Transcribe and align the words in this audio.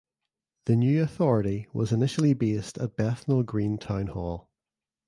The 0.65 0.75
new 0.75 1.03
authority 1.03 1.67
was 1.73 1.91
initially 1.91 2.33
based 2.33 2.79
at 2.79 2.95
Bethnal 2.97 3.43
Green 3.43 3.77
Town 3.77 4.07
Hall. 4.07 4.49